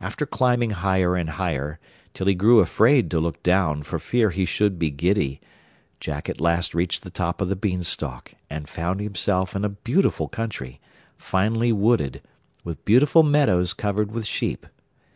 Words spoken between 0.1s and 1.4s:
climbing higher and